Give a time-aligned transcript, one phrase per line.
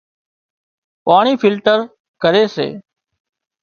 [1.05, 1.79] پاڻي فلٽر
[2.21, 2.67] ڪري سي